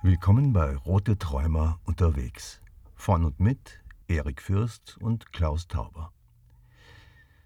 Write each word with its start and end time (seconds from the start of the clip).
Willkommen 0.00 0.52
bei 0.52 0.76
Rote 0.76 1.18
Träumer 1.18 1.80
unterwegs. 1.82 2.62
Von 2.94 3.24
und 3.24 3.40
mit 3.40 3.82
Erik 4.06 4.40
Fürst 4.40 4.96
und 5.00 5.32
Klaus 5.32 5.66
Tauber. 5.66 6.12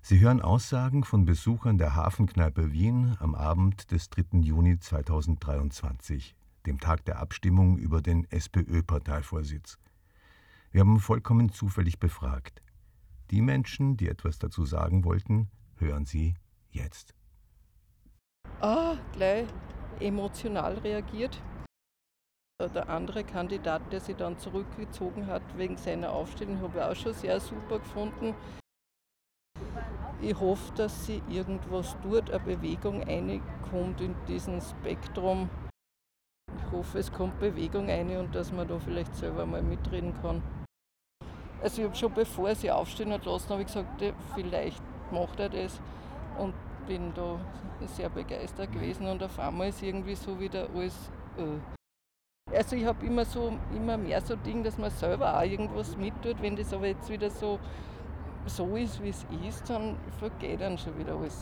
Sie 0.03 0.21
hören 0.21 0.43
Aussagen 0.43 1.03
von 1.03 1.25
Besuchern 1.25 1.79
der 1.79 1.96
Hafenkneipe 1.96 2.71
Wien 2.71 3.17
am 3.21 3.35
Abend 3.35 3.91
des 3.91 4.11
3. 4.11 4.41
Juni 4.41 4.79
2023, 4.79 6.37
dem 6.66 6.79
Tag 6.79 7.07
der 7.07 7.20
Abstimmung 7.20 7.79
über 7.79 8.02
den 8.02 8.30
SPÖ-Parteivorsitz. 8.30 9.79
Wir 10.73 10.82
haben 10.82 11.00
vollkommen 11.00 11.50
zufällig 11.53 12.00
befragt. 12.00 12.61
Die 13.30 13.41
Menschen, 13.41 13.96
die 13.96 14.09
etwas 14.09 14.39
dazu 14.39 14.66
sagen 14.66 15.05
wollten, 15.05 15.48
hören 15.77 16.05
Sie 16.05 16.34
jetzt. 16.71 17.14
Ah, 18.61 18.98
gleich 19.14 19.48
emotional 20.00 20.77
reagiert. 20.79 21.41
Der 22.69 22.89
andere 22.89 23.25
Kandidat, 23.25 23.83
der 23.91 24.01
sich 24.01 24.16
dann 24.16 24.39
zurückgezogen 24.39 25.27
hat 25.27 25.43
wegen 25.57 25.77
seiner 25.77 26.12
Aufstellung, 26.12 26.61
habe 26.61 26.79
ich 26.79 26.84
auch 26.84 26.95
schon 26.95 27.15
sehr 27.15 27.41
super 27.41 27.79
gefunden. 27.79 28.34
Ich 30.20 30.39
hoffe, 30.39 30.73
dass 30.77 31.06
sie 31.06 31.20
irgendwas 31.29 31.97
tut, 32.03 32.30
eine 32.30 32.39
Bewegung 32.39 33.03
reinkommt 33.03 34.01
in 34.01 34.15
diesen 34.29 34.61
Spektrum. 34.61 35.51
Ich 36.56 36.73
hoffe, 36.73 36.98
es 36.98 37.12
kommt 37.12 37.41
Bewegung 37.41 37.89
rein 37.89 38.17
und 38.17 38.34
dass 38.34 38.53
man 38.53 38.69
da 38.69 38.79
vielleicht 38.79 39.15
selber 39.17 39.45
mal 39.45 39.62
mitreden 39.62 40.15
kann. 40.23 40.42
Also 41.61 41.83
ich 41.83 41.89
habe 41.89 41.97
schon 41.97 42.15
bevor 42.15 42.55
sie 42.55 42.70
aufstehen 42.70 43.12
hat 43.12 43.25
lassen, 43.25 43.51
habe 43.51 43.62
ich 43.62 43.67
gesagt, 43.67 44.03
vielleicht 44.34 44.83
macht 45.11 45.41
er 45.41 45.48
das 45.48 45.81
und 46.39 46.55
bin 46.87 47.12
da 47.15 47.39
sehr 47.87 48.09
begeistert 48.09 48.73
gewesen 48.73 49.06
und 49.06 49.23
auf 49.23 49.39
einmal 49.39 49.69
ist 49.69 49.83
irgendwie 49.83 50.15
so 50.15 50.39
wieder 50.39 50.69
alles 50.75 51.11
äh, 51.37 51.81
also 52.55 52.77
ich 52.77 52.84
habe 52.84 53.05
immer 53.06 53.24
so 53.24 53.58
immer 53.75 53.97
mehr 53.97 54.20
so 54.20 54.36
Ding, 54.36 54.62
dass 54.62 54.78
man 54.78 54.91
selber 54.91 55.36
auch 55.36 55.42
irgendwas 55.42 55.97
mittut. 55.97 56.41
Wenn 56.42 56.56
das 56.56 56.72
aber 56.72 56.89
jetzt 56.89 57.08
wieder 57.08 57.31
so, 57.31 57.58
so 58.47 58.77
ist, 58.77 59.03
wie 59.03 59.08
es 59.08 59.27
ist, 59.47 59.69
dann 59.69 59.97
vergeht 60.19 60.61
dann 60.61 60.78
schon 60.78 60.97
wieder 60.98 61.17
alles. 61.17 61.41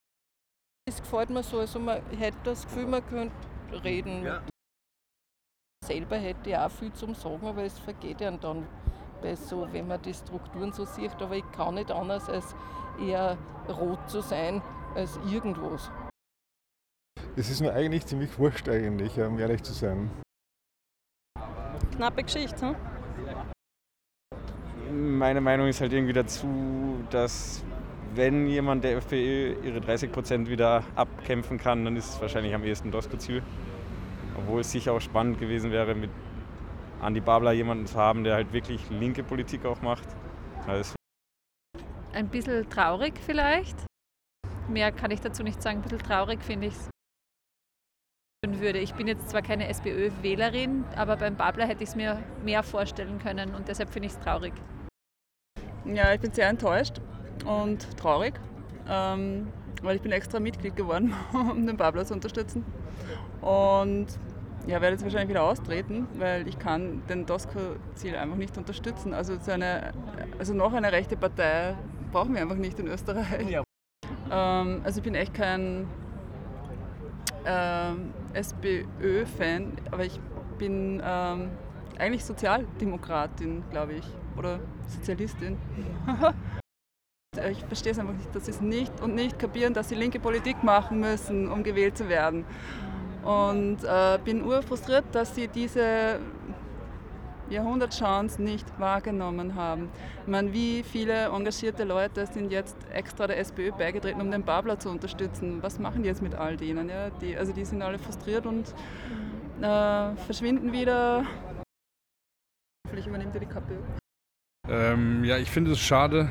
Es 0.89 1.01
gefällt 1.01 1.31
mir 1.31 1.43
so, 1.43 1.59
also 1.61 1.79
man 1.79 2.01
hätte 2.17 2.39
das 2.45 2.65
Gefühl, 2.65 2.87
man 2.87 3.07
könnte 3.07 3.35
reden. 3.85 4.25
Ja. 4.25 4.43
Selber 5.85 6.17
hätte 6.17 6.51
ich 6.51 6.57
auch 6.57 6.71
viel 6.71 6.93
zum 6.93 7.15
Sagen, 7.15 7.47
aber 7.47 7.65
es 7.65 7.79
vergeht 7.79 8.21
ja 8.21 8.31
dann 8.31 8.67
bei 9.23 9.35
so, 9.35 9.67
wenn 9.73 9.89
man 9.89 10.01
die 10.03 10.15
Strukturen 10.15 10.73
so 10.73 10.85
sieht. 10.85 11.15
Aber 11.21 11.37
ich 11.37 11.51
kann 11.53 11.75
nicht 11.75 11.91
anders 11.91 12.29
als 12.29 12.55
eher 13.01 13.37
rot 13.69 13.99
zu 14.09 14.21
sein 14.21 14.63
als 14.95 15.19
irgendwas. 15.31 15.91
Es 17.37 17.49
ist 17.49 17.61
mir 17.61 17.73
eigentlich 17.73 18.07
ziemlich 18.07 18.39
wurscht 18.39 18.69
eigentlich, 18.69 19.19
um 19.21 19.39
ehrlich 19.39 19.63
zu 19.63 19.73
sein 19.73 20.11
knappe 22.01 22.23
Geschichte. 22.23 22.75
Hm? 24.89 25.19
Meine 25.19 25.43
Meinung 25.43 25.69
ist 25.69 25.83
halt 25.83 25.93
irgendwie 25.93 26.15
dazu, 26.15 27.05
dass 27.11 27.63
wenn 28.15 28.47
jemand 28.47 28.85
der 28.85 28.97
FPÖ 28.97 29.55
ihre 29.63 29.83
30 29.83 30.11
Prozent 30.11 30.49
wieder 30.49 30.83
abkämpfen 30.97 31.59
kann, 31.59 31.85
dann 31.85 31.97
ist 31.97 32.09
es 32.09 32.21
wahrscheinlich 32.21 32.55
am 32.55 32.65
ehesten 32.65 32.91
das 32.91 33.09
Ziel. 33.19 33.43
Obwohl 34.35 34.63
es 34.63 34.73
sicher 34.73 34.95
auch 34.95 35.01
spannend 35.01 35.39
gewesen 35.39 35.71
wäre, 35.73 35.95
mit 35.95 36.11
Andi 37.03 37.21
Babler 37.21 37.53
jemanden 37.53 37.87
zu 37.87 37.99
haben, 37.99 38.25
der 38.25 38.35
halt 38.35 38.53
wirklich 38.55 38.81
linke 38.89 39.23
Politik 39.23 39.67
auch 39.67 39.83
macht. 39.83 40.09
Also 40.67 40.95
Ein 42.15 42.29
bisschen 42.29 42.69
traurig 42.71 43.13
vielleicht. 43.25 43.77
Mehr 44.69 44.91
kann 44.91 45.11
ich 45.11 45.21
dazu 45.21 45.43
nicht 45.43 45.63
sagen. 45.63 45.79
Ein 45.79 45.83
bisschen 45.83 45.99
traurig 45.99 46.43
finde 46.43 46.69
ich 46.69 46.75
es 46.75 46.90
würde. 48.43 48.79
Ich 48.79 48.95
bin 48.95 49.07
jetzt 49.07 49.29
zwar 49.29 49.43
keine 49.43 49.69
SPÖ-Wählerin, 49.69 50.85
aber 50.97 51.19
beim 51.19 51.37
Babler 51.37 51.67
hätte 51.67 51.83
ich 51.83 51.91
es 51.91 51.95
mir 51.95 52.23
mehr 52.43 52.63
vorstellen 52.63 53.19
können 53.19 53.55
und 53.55 53.69
deshalb 53.69 53.91
finde 53.91 54.07
ich 54.07 54.15
es 54.15 54.21
traurig. 54.21 54.55
Ja, 55.85 56.15
ich 56.15 56.21
bin 56.21 56.33
sehr 56.33 56.49
enttäuscht 56.49 57.03
und 57.45 57.99
traurig, 57.99 58.41
ähm, 58.89 59.49
weil 59.83 59.97
ich 59.97 60.01
bin 60.01 60.11
extra 60.11 60.41
Mitglied 60.41 60.75
geworden, 60.75 61.13
um 61.35 61.67
den 61.67 61.77
Babler 61.77 62.07
zu 62.07 62.15
unterstützen. 62.15 62.65
Und 63.43 64.07
ja, 64.67 64.81
werde 64.81 64.93
jetzt 64.93 65.03
wahrscheinlich 65.03 65.29
wieder 65.29 65.43
austreten, 65.43 66.09
weil 66.15 66.49
ich 66.49 66.59
kann 66.59 67.03
den 67.11 67.27
DOSCO-Ziel 67.27 68.17
einfach 68.17 68.37
nicht 68.37 68.57
unterstützen. 68.57 69.13
Also, 69.13 69.37
so 69.39 69.53
eine, 69.53 69.93
also 70.39 70.55
noch 70.55 70.73
eine 70.73 70.91
rechte 70.93 71.15
Partei 71.15 71.75
brauchen 72.11 72.35
wir 72.35 72.41
einfach 72.41 72.57
nicht 72.57 72.79
in 72.79 72.89
Österreich. 72.89 73.51
Ja. 73.51 73.63
Ähm, 74.31 74.81
also 74.83 74.99
ich 74.99 75.05
bin 75.05 75.15
echt 75.15 75.35
kein 75.35 75.87
ähm, 77.45 78.15
SPÖ-Fan, 78.35 79.73
aber 79.91 80.05
ich 80.05 80.21
bin 80.59 81.03
ähm, 81.05 81.51
eigentlich 81.99 82.25
Sozialdemokratin, 82.25 83.65
glaube 83.71 83.95
ich, 83.95 84.05
oder 84.37 84.61
Sozialistin. 84.87 85.59
ich 87.51 87.65
verstehe 87.65 87.93
es 87.93 87.99
einfach 87.99 88.15
nicht, 88.15 88.35
dass 88.35 88.47
sie 88.47 88.51
es 88.53 88.61
nicht 88.61 89.01
und 89.01 89.15
nicht 89.15 89.39
kapieren, 89.39 89.75
dass 89.75 89.89
sie 89.89 89.95
linke 89.95 90.21
Politik 90.21 90.63
machen 90.63 91.01
müssen, 91.01 91.51
um 91.51 91.63
gewählt 91.63 91.97
zu 91.97 92.09
werden. 92.09 92.45
Und 93.23 93.85
äh, 93.85 94.19
bin 94.25 94.43
urfrustriert, 94.45 95.05
dass 95.13 95.35
sie 95.35 95.49
diese 95.49 96.21
Jahrhundertchance 97.51 98.41
nicht 98.41 98.67
wahrgenommen 98.79 99.55
haben. 99.55 99.89
Ich 100.23 100.29
meine, 100.29 100.53
wie 100.53 100.83
viele 100.83 101.27
engagierte 101.27 101.85
Leute 101.85 102.27
sind 102.27 102.51
jetzt 102.53 102.77
extra 102.93 103.27
der 103.27 103.39
SPÖ 103.39 103.73
beigetreten, 103.73 104.21
um 104.21 104.31
den 104.31 104.45
Babler 104.45 104.79
zu 104.79 104.89
unterstützen? 104.89 105.63
Was 105.63 105.79
machen 105.79 106.03
die 106.03 106.09
jetzt 106.09 106.23
mit 106.23 106.35
all 106.35 106.57
denen? 106.57 106.89
Ja? 106.89 107.11
Die, 107.11 107.37
also 107.37 107.53
die 107.53 107.65
sind 107.65 107.83
alle 107.83 107.99
frustriert 107.99 108.47
und 108.47 108.73
äh, 109.61 110.17
verschwinden 110.17 110.73
wieder. 110.73 111.25
Hoffentlich 112.87 113.07
übernimmt 113.07 113.35
er 113.35 113.41
die 113.41 113.47
KPÖ. 113.47 113.79
Ähm, 114.69 115.25
ja, 115.25 115.37
ich 115.37 115.51
finde 115.51 115.73
es 115.73 115.81
schade, 115.81 116.31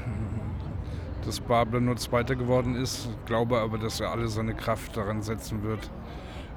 dass 1.25 1.41
Babler 1.41 1.81
nur 1.81 1.97
Zweiter 1.97 2.35
geworden 2.35 2.75
ist. 2.75 3.09
Glaube 3.25 3.59
aber, 3.59 3.77
dass 3.77 3.99
er 3.99 4.11
alle 4.11 4.29
seine 4.29 4.55
Kraft 4.55 4.95
daran 4.95 5.21
setzen 5.21 5.63
wird, 5.63 5.91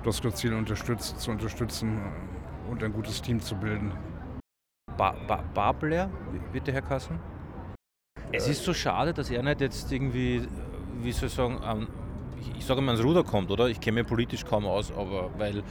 das 0.04 0.20
Ziel 0.34 0.54
unterstützt, 0.54 1.20
zu 1.20 1.30
unterstützen 1.30 2.00
und 2.70 2.82
ein 2.84 2.92
gutes 2.92 3.20
Team 3.20 3.40
zu 3.40 3.56
bilden 3.56 3.92
ba 4.96 5.14
ba 5.26 5.42
Babler, 5.54 6.10
wird 6.52 6.66
der 6.66 6.74
Herr 6.74 6.82
Kassen? 6.82 7.18
Es 8.30 8.48
ist 8.48 8.64
so 8.64 8.72
schade, 8.72 9.12
dass 9.12 9.30
er 9.30 9.42
nicht 9.42 9.60
jetzt 9.60 9.92
irgendwie, 9.92 10.46
wie 11.02 11.12
soll 11.12 11.28
ich 11.28 11.34
sagen, 11.34 11.86
ich, 12.58 12.64
sage 12.64 12.80
mal 12.80 12.92
ans 12.92 13.04
Ruder 13.04 13.24
kommt, 13.24 13.50
oder? 13.50 13.68
Ich 13.68 13.80
kenne 13.80 14.00
mich 14.00 14.08
politisch 14.08 14.44
kaum 14.44 14.66
aus, 14.66 14.90
aber 14.92 15.30
weil 15.38 15.62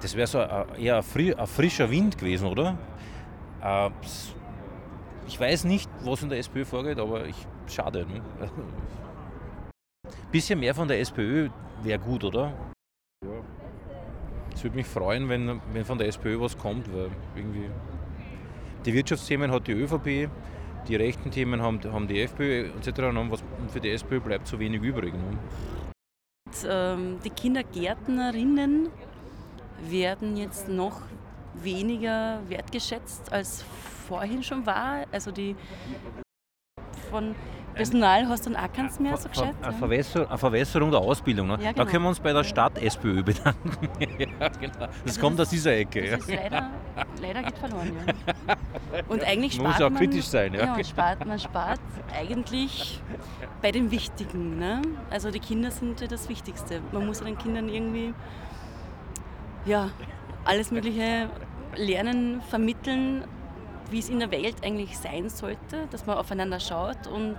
das 0.00 0.14
wäre 0.14 0.26
so 0.26 0.38
eher 0.38 0.96
ein, 0.96 1.02
fri 1.02 1.34
ein, 1.34 1.46
frischer 1.46 1.90
Wind 1.90 2.16
gewesen, 2.18 2.46
oder? 2.46 2.78
Uh, 3.62 3.90
ich 5.26 5.38
weiß 5.38 5.64
nicht, 5.64 5.90
was 6.04 6.22
in 6.22 6.28
der 6.28 6.38
SPÖ 6.38 6.64
vorgeht, 6.64 6.98
aber 6.98 7.26
ich, 7.26 7.36
schade. 7.66 8.06
Ne? 8.06 8.22
Bisschen 10.30 10.60
mehr 10.60 10.74
von 10.74 10.86
der 10.86 11.00
SPÖ 11.00 11.48
wäre 11.82 11.98
gut, 11.98 12.22
oder? 12.22 12.52
Ja. 13.24 13.30
Es 14.54 14.62
würde 14.62 14.76
mich 14.76 14.86
freuen, 14.86 15.28
wenn, 15.28 15.60
wenn 15.72 15.84
von 15.84 15.98
der 15.98 16.08
SPÖ 16.08 16.40
was 16.40 16.56
kommt, 16.56 16.92
weil 16.94 17.10
irgendwie 17.34 17.68
die 18.88 18.94
Wirtschaftsthemen 18.94 19.50
hat 19.50 19.66
die 19.66 19.72
ÖVP, 19.72 20.30
die 20.88 20.96
rechten 20.96 21.30
Themen 21.30 21.60
haben, 21.60 21.78
haben 21.92 22.08
die 22.08 22.22
FPÖ 22.22 22.70
etc. 22.70 23.00
Und 23.00 23.70
für 23.70 23.80
die 23.80 23.90
SPÖ 23.90 24.18
bleibt 24.18 24.48
so 24.48 24.58
wenig 24.58 24.80
übrig. 24.80 25.12
Ne? 25.12 25.92
Ähm, 26.66 27.18
die 27.22 27.28
Kindergärtnerinnen 27.28 28.88
werden 29.82 30.38
jetzt 30.38 30.70
noch 30.70 31.02
weniger 31.52 32.40
wertgeschätzt 32.48 33.30
als 33.30 33.62
vorhin 34.08 34.42
schon 34.42 34.64
war. 34.64 35.04
Also 35.12 35.32
die 35.32 35.54
von 37.10 37.34
Personal 37.78 38.28
hast 38.28 38.44
du 38.44 38.50
dann 38.50 38.64
auch 38.64 38.72
keins 38.72 38.98
mehr 38.98 39.16
so 39.16 39.28
gescheit? 39.28 39.54
Eine, 39.62 39.72
Verwässer, 39.72 40.28
eine 40.28 40.38
Verwässerung 40.38 40.90
der 40.90 41.00
Ausbildung. 41.00 41.46
Ne? 41.46 41.58
Ja, 41.62 41.72
genau. 41.72 41.84
Da 41.84 41.90
können 41.90 42.02
wir 42.02 42.08
uns 42.08 42.18
bei 42.18 42.32
der 42.32 42.42
Stadt 42.42 42.76
SPÖ 42.82 43.22
bedanken. 43.22 43.88
ja, 44.00 44.48
genau. 44.60 44.78
Das 44.78 44.90
also 45.06 45.20
kommt 45.20 45.40
aus 45.40 45.48
dieser 45.50 45.76
Ecke. 45.76 46.10
Das 46.10 46.26
ja. 46.26 46.36
leider, 46.42 46.70
leider 47.22 47.42
geht 47.44 47.56
verloren. 47.56 47.92
Ja. 48.04 48.56
Und 49.08 49.24
eigentlich 49.24 49.54
spart 49.54 49.64
man 49.64 49.72
muss 49.72 49.82
auch 49.82 49.90
man, 49.90 49.98
kritisch 49.98 50.26
sein. 50.26 50.54
Ja. 50.54 50.76
ja 50.76 50.84
spart, 50.84 51.24
man 51.24 51.38
spart 51.38 51.80
eigentlich 52.12 53.00
bei 53.62 53.70
dem 53.70 53.92
Wichtigen. 53.92 54.58
Ne? 54.58 54.82
Also 55.08 55.30
die 55.30 55.40
Kinder 55.40 55.70
sind 55.70 56.00
ja 56.00 56.08
das 56.08 56.28
Wichtigste. 56.28 56.80
Man 56.90 57.06
muss 57.06 57.20
den 57.20 57.38
Kindern 57.38 57.68
irgendwie 57.68 58.12
ja, 59.64 59.90
alles 60.44 60.72
Mögliche 60.72 61.28
lernen, 61.76 62.40
vermitteln 62.42 63.24
wie 63.90 63.98
es 63.98 64.08
in 64.08 64.18
der 64.18 64.30
Welt 64.30 64.56
eigentlich 64.62 64.98
sein 64.98 65.28
sollte, 65.28 65.86
dass 65.90 66.06
man 66.06 66.16
aufeinander 66.18 66.60
schaut 66.60 67.06
und 67.06 67.38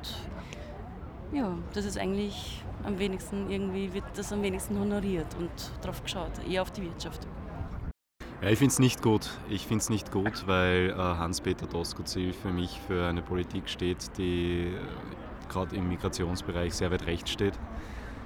ja, 1.31 1.55
das 1.73 1.85
ist 1.85 1.97
eigentlich 1.97 2.63
am 2.83 2.97
wenigsten 2.97 3.49
irgendwie 3.49 3.93
wird 3.93 4.05
das 4.15 4.31
am 4.31 4.41
wenigsten 4.41 4.79
honoriert 4.79 5.27
und 5.37 5.51
darauf 5.81 6.01
geschaut, 6.03 6.31
eher 6.49 6.61
auf 6.61 6.71
die 6.71 6.83
Wirtschaft. 6.83 7.27
Ja, 8.41 8.49
ich 8.49 8.57
finde 8.57 8.71
es 8.71 8.79
nicht 8.79 9.01
gut. 9.01 9.29
Ich 9.49 9.67
finde 9.67 9.81
es 9.81 9.89
nicht 9.89 10.11
gut, 10.11 10.47
weil 10.47 10.91
äh, 10.91 10.95
Hans-Peter 10.95 11.67
Doskozil 11.67 12.31
für 12.31 12.49
mich 12.49 12.79
für 12.87 13.05
eine 13.05 13.21
Politik 13.21 13.67
steht, 13.67 14.17
die 14.17 14.67
äh, 14.67 15.49
gerade 15.49 15.75
im 15.75 15.89
Migrationsbereich 15.89 16.73
sehr 16.73 16.89
weit 16.89 17.05
rechts 17.05 17.31
steht. 17.31 17.53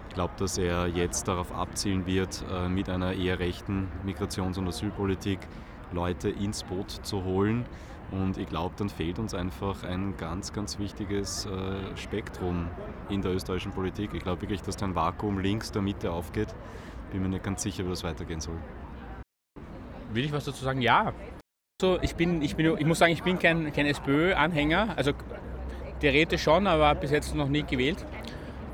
Ich 0.09 0.13
glaube, 0.13 0.33
dass 0.37 0.59
er 0.59 0.85
jetzt 0.87 1.27
darauf 1.27 1.51
abzielen 1.51 2.05
wird, 2.05 2.43
äh, 2.51 2.69
mit 2.69 2.89
einer 2.89 3.13
eher 3.13 3.39
rechten 3.39 3.87
Migrations- 4.05 4.59
und 4.59 4.67
Asylpolitik 4.67 5.39
Leute 5.91 6.29
ins 6.29 6.63
Boot 6.63 6.91
zu 6.91 7.23
holen. 7.23 7.65
Und 8.13 8.37
ich 8.37 8.47
glaube, 8.47 8.75
dann 8.77 8.89
fehlt 8.89 9.17
uns 9.17 9.33
einfach 9.33 9.83
ein 9.83 10.15
ganz, 10.17 10.53
ganz 10.53 10.77
wichtiges 10.77 11.47
äh, 11.47 11.97
Spektrum 11.97 12.67
in 13.09 13.23
der 13.23 13.33
österreichischen 13.33 13.71
Politik. 13.71 14.11
Ich 14.13 14.21
glaube 14.21 14.41
wirklich, 14.43 14.61
dass 14.61 14.77
da 14.77 14.85
ein 14.85 14.93
Vakuum 14.93 15.39
links 15.39 15.71
der 15.71 15.81
Mitte 15.81 16.11
aufgeht. 16.11 16.53
Bin 17.11 17.23
mir 17.23 17.29
nicht 17.29 17.43
ganz 17.43 17.63
sicher, 17.63 17.83
wie 17.85 17.89
das 17.89 18.03
weitergehen 18.03 18.39
soll. 18.39 18.57
Will 20.11 20.25
ich 20.25 20.31
was 20.31 20.45
dazu 20.45 20.63
sagen? 20.63 20.79
Ja. 20.81 21.11
So, 21.81 21.97
ich, 22.03 22.15
bin, 22.15 22.43
ich, 22.43 22.55
bin, 22.55 22.77
ich 22.77 22.85
muss 22.85 22.99
sagen, 22.99 23.13
ich 23.13 23.23
bin 23.23 23.39
kein, 23.39 23.73
kein 23.73 23.87
SPÖ-Anhänger. 23.87 24.93
Also 24.95 25.13
theoretisch 25.99 26.43
schon, 26.43 26.67
aber 26.67 26.93
bis 26.93 27.09
jetzt 27.09 27.33
noch 27.33 27.49
nie 27.49 27.63
gewählt. 27.63 28.05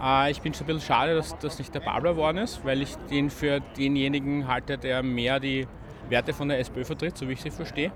Äh, 0.02 0.32
ich 0.32 0.42
bin 0.42 0.54
schon 0.54 0.66
ein 0.66 0.76
bisschen 0.76 0.88
schade, 0.88 1.16
dass 1.16 1.40
das 1.40 1.60
nicht 1.60 1.74
der 1.74 1.80
Babler 1.80 2.12
geworden 2.12 2.40
ist, 2.40 2.66
weil 2.66 2.82
ich 2.82 2.94
den 3.10 3.30
für 3.30 3.62
denjenigen 3.78 4.50
halte, 4.50 4.78
der 4.78 5.02
mehr 5.02 5.40
die 5.40 5.66
Werte 6.10 6.34
von 6.34 6.50
der 6.50 6.60
SPÖ 6.60 6.84
vertritt, 6.84 7.18
so 7.18 7.30
wie 7.30 7.34
ich 7.34 7.42
sie 7.42 7.52
verstehe. 7.52 7.94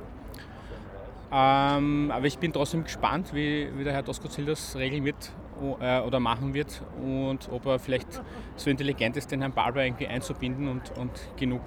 Ähm, 1.36 2.12
aber 2.14 2.28
ich 2.28 2.38
bin 2.38 2.54
trotzdem 2.54 2.84
gespannt, 2.84 3.34
wie, 3.34 3.68
wie 3.76 3.84
der 3.84 3.94
Herr 3.94 4.04
Doskozil 4.04 4.46
das 4.46 4.76
regeln 4.76 5.04
wird 5.04 5.32
äh, 5.80 6.00
oder 6.02 6.20
machen 6.20 6.54
wird 6.54 6.84
und 7.02 7.50
ob 7.52 7.66
er 7.66 7.80
vielleicht 7.80 8.22
so 8.56 8.70
intelligent 8.70 9.18
ist, 9.18 9.32
den 9.32 9.40
Herrn 9.42 9.52
Barber 9.52 9.84
irgendwie 9.84 10.06
einzubinden 10.06 10.68
und, 10.68 10.96
und 10.96 11.12
genug 11.36 11.62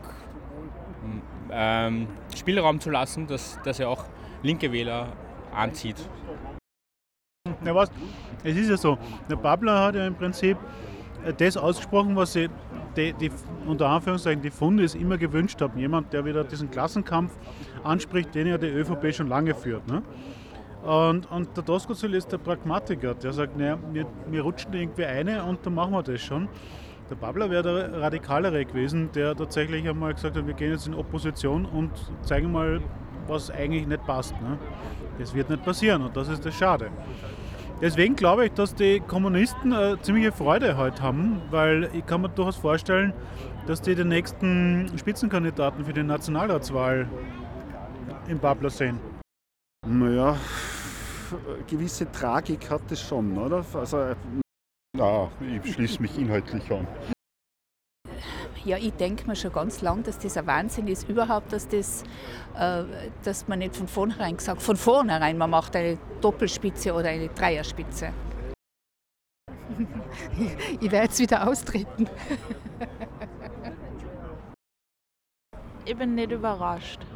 ähm, 1.50 2.06
Spielraum 2.36 2.78
zu 2.78 2.90
lassen, 2.90 3.26
dass, 3.26 3.60
dass 3.64 3.80
er 3.80 3.88
auch 3.88 4.04
linke 4.42 4.70
Wähler 4.70 5.08
anzieht. 5.52 5.96
Ja, 7.64 7.74
was? 7.74 7.90
Es 8.44 8.56
ist 8.56 8.70
ja 8.70 8.76
so, 8.76 8.98
der 9.28 9.36
Babler 9.36 9.80
hat 9.80 9.96
ja 9.96 10.06
im 10.06 10.14
Prinzip 10.14 10.58
das 11.38 11.56
ausgesprochen, 11.56 12.14
was 12.14 12.34
sie 12.34 12.48
die, 12.96 13.12
die, 13.12 13.30
unter 13.66 13.88
Anführungszeichen 13.88 14.42
die 14.42 14.50
Funde 14.50 14.86
immer 14.98 15.18
gewünscht 15.18 15.60
haben. 15.60 15.78
Jemand, 15.78 16.12
der 16.12 16.24
wieder 16.24 16.44
diesen 16.44 16.70
Klassenkampf 16.70 17.32
anspricht, 17.84 18.34
den 18.34 18.46
ja 18.46 18.58
die 18.58 18.66
ÖVP 18.66 19.14
schon 19.14 19.28
lange 19.28 19.54
führt. 19.54 19.86
Ne? 19.88 20.02
Und, 20.82 21.30
und 21.30 21.56
der 21.56 21.64
Doskozil 21.64 22.14
ist 22.14 22.30
der 22.30 22.38
Pragmatiker, 22.38 23.14
der 23.14 23.32
sagt, 23.32 23.56
naja, 23.56 23.78
wir, 23.92 24.06
wir 24.28 24.42
rutschen 24.42 24.72
irgendwie 24.72 25.04
eine 25.04 25.44
und 25.44 25.64
dann 25.66 25.74
machen 25.74 25.92
wir 25.92 26.02
das 26.02 26.20
schon. 26.20 26.48
Der 27.10 27.16
Babler 27.16 27.50
wäre 27.50 27.62
der 27.62 28.00
Radikalere 28.00 28.64
gewesen, 28.64 29.10
der 29.14 29.36
tatsächlich 29.36 29.88
einmal 29.88 30.14
gesagt 30.14 30.36
hat, 30.36 30.46
wir 30.46 30.54
gehen 30.54 30.72
jetzt 30.72 30.86
in 30.86 30.94
Opposition 30.94 31.64
und 31.64 31.90
zeigen 32.22 32.50
mal, 32.50 32.80
was 33.26 33.50
eigentlich 33.50 33.86
nicht 33.86 34.04
passt. 34.06 34.32
Ne? 34.40 34.58
Das 35.18 35.34
wird 35.34 35.50
nicht 35.50 35.64
passieren 35.64 36.02
und 36.02 36.16
das 36.16 36.28
ist 36.28 36.44
das 36.44 36.54
Schade. 36.54 36.90
Deswegen 37.80 38.16
glaube 38.16 38.46
ich, 38.46 38.52
dass 38.52 38.74
die 38.74 39.00
Kommunisten 39.00 39.72
äh, 39.72 39.96
ziemliche 40.00 40.32
Freude 40.32 40.78
heute 40.78 41.02
haben, 41.02 41.42
weil 41.50 41.90
ich 41.92 42.06
kann 42.06 42.22
mir 42.22 42.30
durchaus 42.30 42.56
vorstellen, 42.56 43.12
dass 43.66 43.82
die 43.82 43.94
den 43.94 44.08
nächsten 44.08 44.90
Spitzenkandidaten 44.96 45.84
für 45.84 45.92
die 45.92 46.02
Nationalratswahl 46.02 47.06
im 48.28 48.38
Babler 48.38 48.70
sehen. 48.70 48.98
Naja, 49.86 50.36
gewisse 51.68 52.10
Tragik 52.10 52.70
hat 52.70 52.90
es 52.90 53.02
schon, 53.02 53.36
oder? 53.36 53.62
Also, 53.74 54.14
Na, 54.96 55.30
ich 55.62 55.74
schließe 55.74 56.00
mich 56.00 56.18
inhaltlich 56.18 56.72
an. 56.72 56.86
Ja, 58.66 58.76
ich 58.78 58.92
denke 58.94 59.28
mir 59.28 59.36
schon 59.36 59.52
ganz 59.52 59.80
lang, 59.80 60.02
dass 60.02 60.18
das 60.18 60.36
ein 60.36 60.44
Wahnsinn 60.48 60.88
ist, 60.88 61.08
überhaupt, 61.08 61.52
dass, 61.52 61.68
das, 61.68 62.02
äh, 62.58 62.82
dass 63.22 63.46
man 63.46 63.60
nicht 63.60 63.76
von 63.76 63.86
vornherein 63.86 64.36
gesagt 64.36 64.60
von 64.60 64.74
vornherein, 64.74 65.38
man 65.38 65.50
macht 65.50 65.76
eine 65.76 65.96
Doppelspitze 66.20 66.92
oder 66.92 67.10
eine 67.10 67.28
Dreierspitze. 67.28 68.12
ich 70.80 70.90
werde 70.90 71.06
jetzt 71.06 71.20
wieder 71.20 71.48
austreten. 71.48 72.08
ich 75.84 75.96
bin 75.96 76.16
nicht 76.16 76.32
überrascht. 76.32 77.06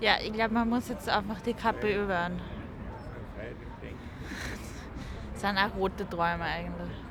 Ja, 0.00 0.14
ich 0.24 0.32
glaube, 0.32 0.54
man 0.54 0.66
muss 0.66 0.88
jetzt 0.88 1.10
einfach 1.10 1.42
die 1.42 1.52
Kappe 1.52 1.94
überhören. 1.94 2.40
Das 5.32 5.48
sind 5.48 5.56
auch 5.56 5.74
rote 5.74 6.06
Träume 6.06 6.44
eigentlich. 6.44 7.09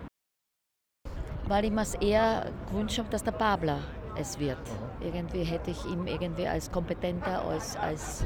Weil 1.50 1.66
ich 1.66 1.72
mir 1.72 1.82
es 1.82 1.96
eher 1.96 2.46
gewünscht 2.70 3.00
habe, 3.00 3.10
dass 3.10 3.24
der 3.24 3.32
Babler 3.32 3.80
es 4.16 4.40
wird. 4.40 4.60
Irgendwie 5.02 5.44
hätte 5.44 5.72
ich 5.72 5.84
ihn 5.86 6.06
irgendwie 6.06 6.48
als 6.48 6.72
kompetenter, 6.72 7.44
als, 7.44 7.76
als 7.76 8.24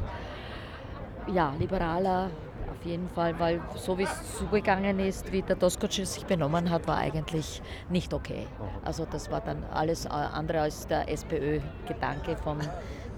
ja, 1.31 1.53
liberaler 1.57 2.29
auf 2.69 2.85
jeden 2.85 3.07
Fall, 3.07 3.39
weil 3.39 3.61
so 3.75 3.97
wie 3.97 4.03
es 4.03 4.37
zugegangen 4.37 4.99
ist, 4.99 5.31
wie 5.31 5.41
der 5.41 5.55
Doskozil 5.55 6.05
sich 6.05 6.25
benommen 6.25 6.69
hat, 6.69 6.85
war 6.85 6.97
eigentlich 6.97 7.61
nicht 7.89 8.13
okay. 8.13 8.45
Also 8.83 9.05
das 9.09 9.31
war 9.31 9.39
dann 9.39 9.63
alles 9.71 10.05
andere 10.05 10.59
als 10.59 10.85
der 10.87 11.07
SPÖ-Gedanke 11.07 12.35
von, 12.35 12.59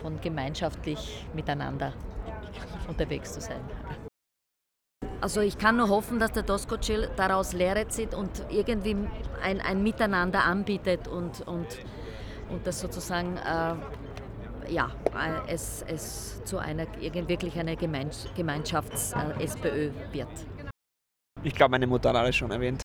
von 0.03 0.21
gemeinschaftlich 0.21 1.25
miteinander 1.33 1.93
unterwegs 2.87 3.33
zu 3.33 3.41
sein. 3.41 3.59
Also 5.21 5.41
ich 5.41 5.57
kann 5.57 5.77
nur 5.77 5.89
hoffen, 5.89 6.19
dass 6.19 6.33
der 6.33 6.43
Doskozil 6.43 7.09
daraus 7.15 7.53
Lehre 7.53 7.87
zieht 7.87 8.13
und 8.13 8.29
irgendwie 8.49 8.95
ein, 9.41 9.61
ein 9.61 9.81
Miteinander 9.81 10.43
anbietet 10.43 11.07
und, 11.07 11.41
und, 11.47 11.67
und 12.49 12.67
das 12.67 12.79
sozusagen 12.79 13.37
äh, 13.37 13.75
ja, 14.71 14.91
äh, 15.13 15.51
es, 15.51 15.83
es 15.87 16.43
zu 16.43 16.57
einer 16.57 16.85
wirklich 17.01 17.57
einer 17.57 17.75
Gemeinschafts-SPÖ 17.75 19.87
äh, 19.87 19.91
wird. 20.11 20.29
Ich 21.43 21.55
glaube, 21.55 21.71
meine 21.71 21.87
Mutter 21.87 22.09
hat 22.09 22.15
alles 22.15 22.35
schon 22.35 22.51
erwähnt. 22.51 22.84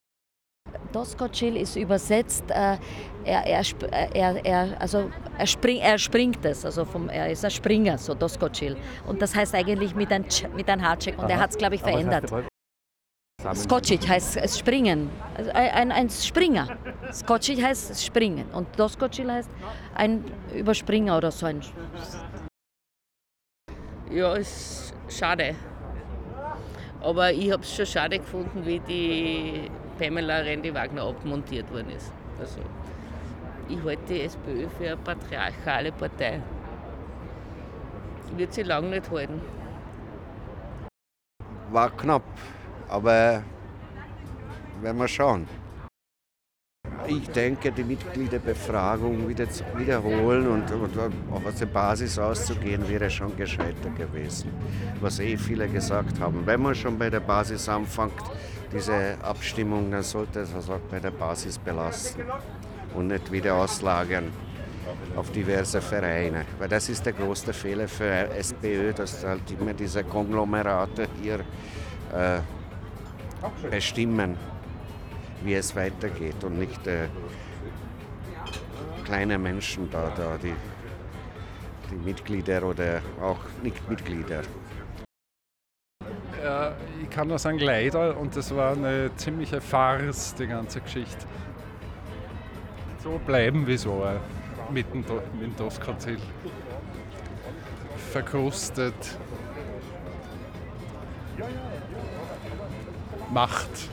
Doskocil 0.93 1.57
ist 1.57 1.77
übersetzt, 1.77 2.45
äh, 2.51 2.77
er, 3.25 3.47
er, 3.47 3.65
er, 4.15 4.45
er, 4.45 4.81
also 4.81 5.11
er, 5.39 5.47
spring, 5.47 5.79
er 5.79 5.99
springt 5.99 6.45
es, 6.45 6.65
also 6.65 6.85
vom, 6.85 7.09
er 7.09 7.31
ist 7.31 7.45
ein 7.45 7.51
Springer, 7.51 7.99
so 7.99 8.15
Doskocil. 8.15 8.77
Und 9.07 9.23
das 9.23 9.35
heißt 9.35 9.55
eigentlich 9.55 9.95
mit 9.95 10.13
einem 10.13 10.25
mit 10.57 10.69
ein 10.69 10.83
Hardcheck 10.83 11.19
und 11.19 11.25
Aha. 11.25 11.33
er 11.33 11.41
hat 11.41 11.51
es, 11.51 11.59
glaube 11.59 11.75
ich, 11.77 11.83
verändert. 11.83 12.31
Skocic 13.55 14.07
heißt 14.07 14.59
springen, 14.59 15.11
also 15.35 15.51
ein, 15.53 15.91
ein 15.93 16.11
Springer. 16.11 16.77
Skocic 17.11 17.63
heißt 17.63 18.05
springen 18.05 18.45
und 18.53 18.79
Doskocil 18.79 19.33
heißt 19.33 19.51
ein 19.95 20.25
Überspringer 20.55 21.17
oder 21.17 21.31
so 21.31 21.47
ein. 21.47 21.63
Ja, 24.11 24.35
ist 24.35 24.93
schade. 25.09 25.55
Aber 27.01 27.33
ich 27.33 27.51
habe 27.51 27.63
es 27.63 27.75
schon 27.75 27.87
schade 27.87 28.19
gefunden, 28.19 28.67
wie 28.67 28.81
die 28.81 29.71
Pamela 30.01 30.39
Rendi-Wagner 30.39 31.03
abmontiert 31.03 31.71
worden 31.71 31.91
ist. 31.91 32.11
Also, 32.39 32.61
ich 33.69 33.85
halte 33.85 34.15
die 34.15 34.23
SPÖ 34.23 34.67
für 34.79 34.87
eine 34.87 34.97
patriarchale 34.97 35.93
Partei. 35.93 36.41
Wird 38.35 38.55
sie 38.55 38.63
lange 38.63 38.89
nicht 38.89 39.11
halten. 39.11 39.43
War 41.71 41.91
knapp, 41.91 42.23
aber 42.89 43.45
werden 44.81 44.99
wir 44.99 45.09
schauen. 45.09 45.47
Ich 47.11 47.29
denke, 47.31 47.73
die 47.73 47.83
Mitgliederbefragung 47.83 49.29
wieder 49.29 49.51
zu 49.51 49.65
wiederholen 49.77 50.47
und, 50.47 50.71
und 50.71 50.97
auch 50.97 51.45
aus 51.45 51.57
der 51.57 51.67
Basis 51.67 52.17
auszugehen, 52.21 52.89
wäre 52.89 53.11
schon 53.11 53.37
gescheiter 53.37 53.91
gewesen. 53.99 54.53
Was 55.01 55.19
eh 55.19 55.37
viele 55.37 55.67
gesagt 55.67 56.21
haben. 56.21 56.47
Wenn 56.47 56.63
man 56.63 56.73
schon 56.73 56.97
bei 56.97 57.11
der 57.11 57.19
Basis 57.19 57.69
anfängt, 57.69 58.13
diese 58.73 59.17
Abstimmung, 59.23 59.91
dann 59.91 60.05
sollte 60.05 60.39
es 60.41 60.55
auch 60.55 60.79
bei 60.89 61.01
der 61.01 61.11
Basis 61.11 61.59
belassen 61.59 62.23
und 62.95 63.09
nicht 63.09 63.33
wieder 63.33 63.57
auslagern 63.57 64.31
auf 65.17 65.33
diverse 65.33 65.81
Vereine. 65.81 66.45
Weil 66.61 66.69
das 66.69 66.89
ist 66.89 67.05
der 67.05 67.15
größte 67.15 67.53
Fehler 67.53 67.89
für 67.89 68.31
SPÖ, 68.39 68.93
dass 68.93 69.25
halt 69.25 69.51
immer 69.51 69.75
diese 69.75 70.05
Konglomerate 70.05 71.09
hier 71.21 71.41
äh, 72.15 72.39
bestimmen, 73.69 74.37
wie 75.43 75.55
es 75.55 75.75
weitergeht 75.75 76.43
und 76.45 76.59
nicht 76.59 76.87
äh, 76.87 77.09
kleine 79.05 79.39
Menschen 79.39 79.91
da, 79.91 80.13
da 80.17 80.37
die, 80.37 80.55
die 81.91 81.97
Mitglieder 81.97 82.63
oder 82.63 83.03
auch 83.21 83.39
Nicht-Mitglieder 83.63 84.43
äh, 86.43 86.71
ich 87.03 87.11
kann 87.11 87.29
nur 87.29 87.39
sagen, 87.39 87.59
leider, 87.59 88.17
und 88.17 88.35
das 88.37 88.55
war 88.55 88.73
eine 88.73 89.11
ziemliche 89.17 89.61
Farce, 89.61 90.35
die 90.35 90.47
ganze 90.47 90.81
Geschichte. 90.81 91.27
So 93.03 93.21
bleiben 93.27 93.67
wie 93.67 93.77
so 93.77 94.05
mit 94.71 94.93
dem, 94.93 95.01
mit 95.01 95.43
dem 95.43 95.57
Doskozil. 95.57 96.19
Verkrustet. 98.13 99.19
Macht. 103.33 103.89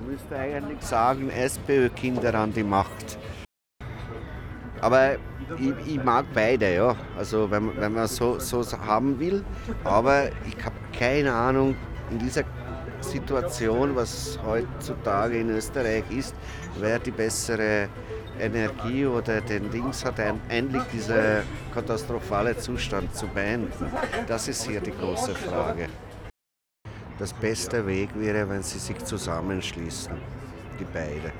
Man 0.00 0.12
müsste 0.12 0.34
eigentlich 0.34 0.80
sagen, 0.80 1.28
SPÖ-Kinder 1.28 2.34
an 2.34 2.54
die 2.54 2.62
Macht. 2.62 3.18
Aber 4.80 5.16
ich, 5.58 5.74
ich, 5.86 6.02
mag 6.02 6.24
beide, 6.32 6.74
ja. 6.74 6.96
Also 7.18 7.50
wenn, 7.50 7.78
wenn 7.78 7.92
man 7.92 8.06
so, 8.06 8.38
so 8.38 8.64
haben 8.78 9.20
will. 9.20 9.44
Aber 9.84 10.30
ich 10.48 10.64
habe 10.64 10.76
keine 10.98 11.34
Ahnung, 11.34 11.76
in 12.10 12.18
dieser 12.18 12.44
Situation, 13.02 13.94
was 13.94 14.38
heutzutage 14.42 15.38
in 15.38 15.50
Österreich 15.50 16.04
ist, 16.10 16.34
wer 16.78 16.98
die 16.98 17.10
bessere 17.10 17.88
Energie 18.40 19.04
oder 19.04 19.42
den 19.42 19.70
Dings 19.70 20.02
hat, 20.02 20.14
endlich 20.48 20.82
diesen 20.94 21.42
katastrophalen 21.74 22.58
Zustand 22.58 23.14
zu 23.14 23.26
beenden. 23.26 23.92
Das 24.26 24.48
ist 24.48 24.66
hier 24.66 24.80
die 24.80 24.92
große 24.92 25.34
Frage. 25.34 25.88
Das 27.20 27.34
beste 27.34 27.86
Weg 27.86 28.08
wäre, 28.14 28.48
wenn 28.48 28.62
sie 28.62 28.78
sich 28.78 28.98
zusammenschließen, 29.04 30.14
die 30.78 30.84
beiden. 30.84 31.30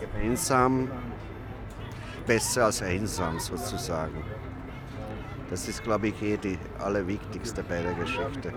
Gemeinsam 0.00 0.88
besser 2.24 2.66
als 2.66 2.82
einsam 2.82 3.40
sozusagen. 3.40 4.22
Das 5.50 5.66
ist, 5.66 5.82
glaube 5.82 6.06
ich, 6.08 6.22
eh 6.22 6.36
die 6.36 6.56
allerwichtigste 6.78 7.64
bei 7.64 7.82
der 7.82 7.94
Geschichte. 7.94 8.52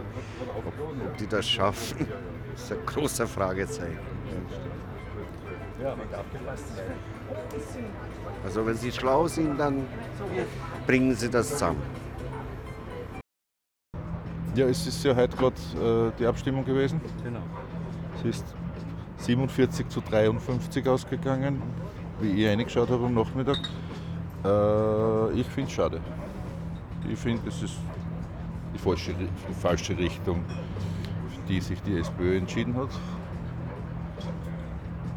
Ob, 0.56 0.68
ob 0.68 1.18
die 1.18 1.25
das 1.25 1.50
schaffen, 1.50 2.08
ist 2.56 2.72
ein 2.72 2.86
großer 2.86 3.25
Fragezeichen. 3.25 3.98
Also 8.44 8.68
wenn 8.68 8.75
sie 8.75 8.91
schlau 8.91 9.27
sind, 9.27 9.60
dann 9.60 9.88
bringen 10.86 11.15
sie 11.15 11.29
das 11.29 11.50
zusammen. 11.50 11.99
Ja, 14.56 14.65
es 14.65 14.86
ist 14.88 15.03
ja 15.03 15.15
heute 15.15 15.38
gerade 15.38 15.56
äh, 15.79 16.12
die 16.20 16.25
Abstimmung 16.25 16.65
gewesen. 16.65 17.00
Genau. 17.24 17.39
Es 18.15 18.38
ist 18.38 18.56
47 19.18 19.88
zu 19.89 20.01
53 20.01 20.88
ausgegangen, 20.88 21.62
wie 22.20 22.44
ich 22.44 22.48
reingeschaut 22.50 22.89
habe 22.89 23.06
am 23.06 23.13
Nachmittag. 23.13 23.60
Äh, 24.44 25.39
ich 25.39 25.46
finde 25.48 25.70
es 25.70 25.72
schade. 25.72 26.01
Ich 27.08 27.20
finde, 27.20 27.48
es 27.48 27.62
ist 27.62 27.75
die 28.74 28.79
falsche, 28.79 29.13
die 29.13 29.53
falsche 29.53 29.96
Richtung, 29.96 30.44
für 31.29 31.41
die 31.48 31.62
sich 31.62 31.79
die 31.84 31.98
SPÖ 31.98 32.38
entschieden 32.38 32.75
hat. 32.75 32.89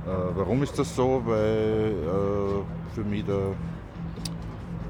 Äh, 0.06 0.36
warum 0.36 0.62
ist 0.62 0.78
das 0.78 0.94
so? 0.94 1.22
Weil 1.24 1.94
äh, 1.94 2.94
für 2.94 3.04
mich 3.04 3.24
der, 3.24 3.54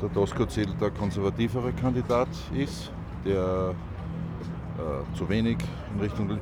der 0.01 0.09
Dosko 0.09 0.47
Zell 0.47 0.75
der 0.81 0.91
konservativere 0.91 1.73
Kandidat 1.73 2.29
ist, 2.55 2.91
der 3.25 3.75
äh, 4.79 5.17
zu 5.17 5.29
wenig 5.29 5.59
in 5.95 6.01
Richtung, 6.01 6.39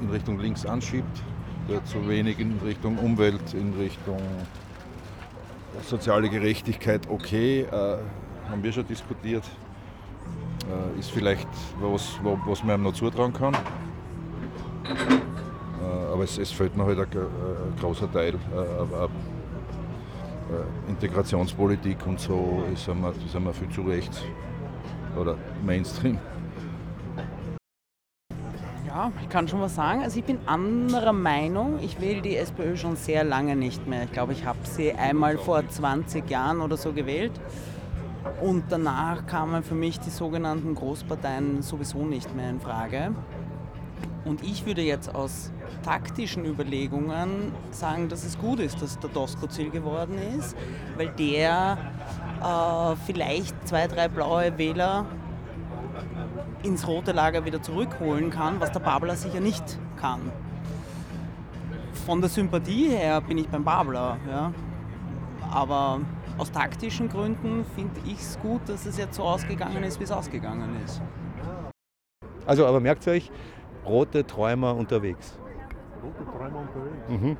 in 0.00 0.10
Richtung 0.10 0.38
links 0.38 0.66
anschiebt, 0.66 1.22
der 1.68 1.84
zu 1.84 2.08
wenig 2.08 2.38
in 2.38 2.58
Richtung 2.64 2.98
Umwelt, 2.98 3.54
in 3.54 3.74
Richtung 3.74 4.20
soziale 5.82 6.28
Gerechtigkeit, 6.28 7.08
okay, 7.08 7.62
äh, 7.62 7.98
haben 8.50 8.62
wir 8.62 8.72
schon 8.72 8.86
diskutiert, 8.86 9.44
äh, 10.68 10.98
ist 10.98 11.10
vielleicht 11.10 11.48
was, 11.80 12.18
was 12.46 12.62
man 12.62 12.80
ihm 12.80 12.82
noch 12.84 12.92
zutrauen 12.92 13.32
kann. 13.32 13.54
Äh, 13.54 13.58
aber 16.12 16.24
es, 16.24 16.38
es 16.38 16.50
fehlt 16.50 16.76
noch 16.76 16.86
halt 16.86 16.98
ein, 16.98 17.06
ein 17.18 17.76
großer 17.80 18.10
Teil. 18.12 18.34
Äh, 18.34 19.08
Integrationspolitik 20.90 22.06
und 22.06 22.20
so 22.20 22.62
sind 22.74 23.00
wir, 23.00 23.14
sind 23.32 23.44
wir 23.44 23.54
viel 23.54 23.70
zu 23.70 23.82
rechts 23.82 24.22
oder 25.18 25.36
Mainstream. 25.64 26.18
Ja, 28.94 29.10
ich 29.22 29.30
kann 29.30 29.48
schon 29.48 29.62
was 29.62 29.74
sagen. 29.74 30.02
Also 30.02 30.18
ich 30.18 30.24
bin 30.26 30.38
anderer 30.44 31.14
Meinung. 31.14 31.78
Ich 31.80 31.98
wähle 31.98 32.20
die 32.20 32.36
SPÖ 32.36 32.76
schon 32.76 32.96
sehr 32.96 33.24
lange 33.24 33.56
nicht 33.56 33.86
mehr. 33.86 34.04
Ich 34.04 34.12
glaube, 34.12 34.34
ich 34.34 34.44
habe 34.44 34.58
sie 34.64 34.92
einmal 34.92 35.38
vor 35.38 35.66
20 35.66 36.28
Jahren 36.28 36.60
oder 36.60 36.76
so 36.76 36.92
gewählt. 36.92 37.32
Und 38.42 38.64
danach 38.68 39.26
kamen 39.26 39.62
für 39.62 39.74
mich 39.74 39.98
die 39.98 40.10
sogenannten 40.10 40.74
Großparteien 40.74 41.62
sowieso 41.62 42.04
nicht 42.04 42.36
mehr 42.36 42.50
in 42.50 42.60
Frage. 42.60 43.14
Und 44.26 44.42
ich 44.42 44.66
würde 44.66 44.82
jetzt 44.82 45.14
aus 45.14 45.50
taktischen 45.82 46.44
Überlegungen 46.44 47.52
sagen, 47.70 48.10
dass 48.10 48.24
es 48.24 48.38
gut 48.38 48.60
ist, 48.60 48.82
dass 48.82 48.98
der 48.98 49.08
Dosko 49.08 49.46
Ziel 49.46 49.70
geworden 49.70 50.18
ist, 50.38 50.54
weil 50.98 51.08
der 51.18 51.78
äh, 52.42 52.96
vielleicht 53.06 53.56
zwei, 53.66 53.86
drei 53.86 54.08
blaue 54.08 54.58
Wähler 54.58 55.06
ins 56.62 56.86
rote 56.86 57.12
Lager 57.12 57.44
wieder 57.44 57.62
zurückholen 57.62 58.30
kann, 58.30 58.60
was 58.60 58.72
der 58.72 58.80
Babler 58.80 59.16
sicher 59.16 59.40
nicht 59.40 59.78
kann. 59.96 60.20
Von 62.06 62.20
der 62.20 62.30
Sympathie 62.30 62.88
her 62.88 63.20
bin 63.20 63.38
ich 63.38 63.48
beim 63.48 63.64
Babler, 63.64 64.16
ja. 64.28 64.52
aber 65.50 66.00
aus 66.38 66.50
taktischen 66.50 67.08
Gründen 67.08 67.64
finde 67.74 68.00
ich 68.06 68.20
es 68.20 68.38
gut, 68.40 68.62
dass 68.66 68.86
es 68.86 68.96
jetzt 68.96 69.16
so 69.16 69.22
ausgegangen 69.22 69.82
ist, 69.84 70.00
wie 70.00 70.04
es 70.04 70.10
ausgegangen 70.10 70.76
ist. 70.84 71.02
Also, 72.46 72.66
aber 72.66 72.80
merkt 72.80 73.06
euch, 73.06 73.30
rote 73.84 74.26
Träumer 74.26 74.74
unterwegs. 74.74 75.38
Rote 76.02 76.24
Träumer 76.24 76.60
unterwegs. 76.60 77.08
Mhm. 77.08 77.36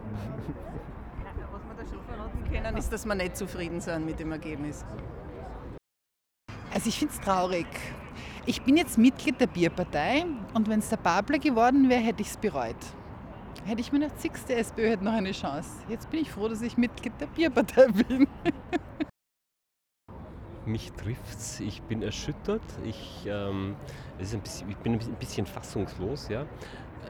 Was 1.51 1.63
wir 1.65 1.85
da 1.85 1.91
schon 1.91 2.05
verraten 2.05 2.45
können, 2.53 2.77
ist, 2.77 2.93
dass 2.93 3.07
wir 3.07 3.15
nicht 3.15 3.37
zufrieden 3.37 3.81
sind 3.81 4.07
mit 4.07 4.21
dem 4.21 4.31
Ergebnis. 4.31 4.85
Also 6.75 6.89
ich 6.89 6.99
finde 6.99 7.15
es 7.15 7.21
traurig. 7.21 7.67
Ich 8.47 8.63
bin 8.63 8.77
jetzt 8.77 8.97
Mitglied 8.97 9.39
der 9.39 9.47
Bierpartei 9.47 10.25
und 10.55 10.69
wenn 10.69 10.79
es 10.79 10.89
der 10.89 10.97
Babler 10.97 11.39
geworden 11.39 11.89
wäre, 11.89 12.01
hätte 12.01 12.23
ich 12.23 12.29
es 12.29 12.37
bereut. 12.37 12.77
Hätte 13.65 13.81
ich 13.81 13.93
mir 13.93 14.01
gedacht, 14.01 14.21
siehst 14.21 14.49
die 14.49 14.55
SPÖ 14.55 14.89
hätte 14.89 15.05
noch 15.05 15.13
eine 15.13 15.33
Chance. 15.33 15.69
Jetzt 15.89 16.11
bin 16.11 16.21
ich 16.21 16.31
froh, 16.31 16.49
dass 16.49 16.63
ich 16.63 16.77
Mitglied 16.77 17.13
der 17.21 17.27
Bierpartei 17.27 17.87
bin. 18.09 18.27
Mich 20.65 20.91
trifft's. 20.93 21.61
Ich 21.61 21.83
bin 21.83 22.03
erschüttert. 22.03 22.63
Ich, 22.85 23.27
ähm, 23.27 23.77
es 24.19 24.29
ist 24.29 24.35
ein 24.35 24.41
bisschen, 24.41 24.71
ich 24.71 24.77
bin 24.79 24.95
ein 24.95 25.17
bisschen 25.21 25.47
fassungslos. 25.47 26.29
Ja. 26.29 26.47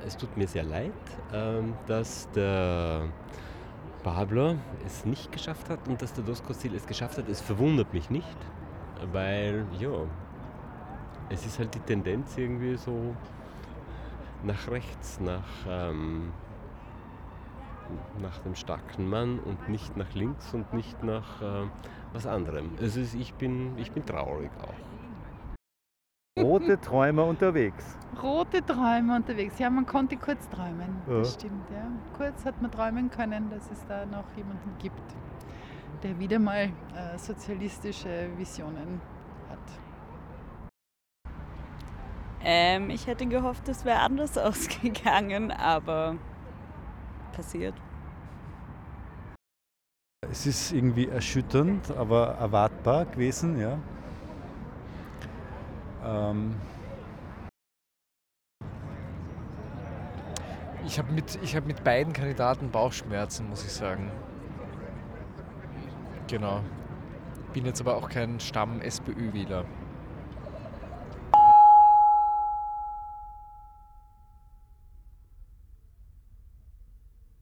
Es 0.05 0.17
tut 0.17 0.37
mir 0.37 0.49
sehr 0.49 0.65
leid, 0.65 0.93
ähm, 1.33 1.75
dass 1.87 2.29
der 2.33 3.09
Babler 4.03 4.57
es 4.85 5.05
nicht 5.05 5.31
geschafft 5.31 5.71
hat 5.71 5.87
und 5.87 6.03
dass 6.03 6.13
der 6.13 6.25
Doskostil 6.25 6.75
es 6.75 6.87
geschafft 6.87 7.19
hat. 7.19 7.29
Es 7.29 7.41
verwundert 7.41 7.95
mich 7.95 8.11
nicht, 8.11 8.37
weil 9.13 9.67
ja, 9.79 9.91
es 11.31 11.47
ist 11.47 11.59
halt 11.59 11.75
die 11.75 11.81
Tendenz 11.81 12.37
irgendwie 12.37 12.77
so 12.77 13.15
nach 14.45 14.69
rechts, 14.69 15.21
nach, 15.21 15.49
ähm, 15.69 16.33
nach 18.21 18.39
dem 18.39 18.55
starken 18.55 19.09
Mann 19.09 19.39
und 19.41 19.69
nicht 19.69 19.97
nach 19.97 20.13
links 20.15 20.53
und 20.55 20.73
nicht 20.73 21.03
nach 21.03 21.41
äh, 21.41 21.67
was 22.13 22.27
anderem. 22.27 22.71
Also 22.81 23.01
ich 23.01 23.35
bin, 23.35 23.77
ich 23.79 23.93
bin 23.93 24.05
traurig 24.05 24.51
auch. 24.61 24.93
Rote 26.39 26.81
Träumer 26.81 27.27
unterwegs. 27.27 27.99
Rote 28.23 28.65
Träume 28.65 29.17
unterwegs. 29.17 29.59
Ja, 29.59 29.69
man 29.69 29.87
konnte 29.87 30.17
kurz 30.17 30.49
träumen. 30.49 30.97
Ja. 31.07 31.19
Das 31.19 31.35
stimmt, 31.35 31.69
ja. 31.71 31.87
Kurz 32.17 32.45
hat 32.45 32.61
man 32.63 32.71
träumen 32.71 33.11
können, 33.11 33.51
dass 33.51 33.71
es 33.71 33.87
da 33.87 34.07
noch 34.07 34.25
jemanden 34.35 34.71
gibt, 34.79 35.15
der 36.03 36.19
wieder 36.19 36.39
mal 36.39 36.71
äh, 36.95 37.19
sozialistische 37.19 38.29
Visionen 38.37 39.01
hat. 39.49 39.59
Ähm, 42.45 42.91
ich 42.91 43.07
hätte 43.07 43.27
gehofft, 43.27 43.69
es 43.69 43.85
wäre 43.85 44.01
anders 44.01 44.37
ausgegangen, 44.39 45.51
aber 45.51 46.17
passiert. 47.33 47.75
Es 50.31 50.47
ist 50.47 50.73
irgendwie 50.73 51.09
erschütternd, 51.09 51.91
aber 51.91 52.29
erwartbar 52.35 53.05
gewesen, 53.07 53.59
ja. 53.59 53.79
Ähm 56.05 56.55
Ich 60.85 60.99
habe 60.99 61.13
mit, 61.13 61.39
ich 61.43 61.55
hab 61.55 61.65
mit 61.67 61.85
beiden 61.85 62.13
Kandidaten 62.13 62.71
Bauchschmerzen, 62.71 63.49
muss 63.49 63.65
ich 63.65 63.73
sagen. 63.73 64.11
Genau. 66.33 66.63
Bin 67.53 67.67
jetzt 67.67 67.83
aber 67.83 67.95
auch 67.95 68.09
kein 68.09 68.41
Stamm-SPÖ-Wähler. 68.41 69.67